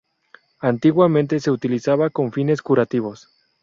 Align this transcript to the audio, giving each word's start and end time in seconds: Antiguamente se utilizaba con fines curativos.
Antiguamente 0.61 1.39
se 1.39 1.51
utilizaba 1.51 2.09
con 2.09 2.31
fines 2.33 2.63
curativos. 2.63 3.29